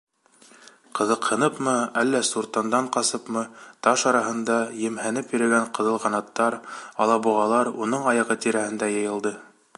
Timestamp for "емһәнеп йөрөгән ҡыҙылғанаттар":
4.87-6.59